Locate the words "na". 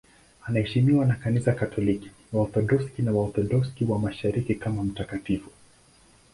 1.05-1.15, 3.01-3.11